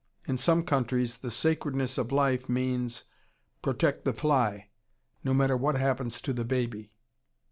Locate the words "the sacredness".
1.19-1.99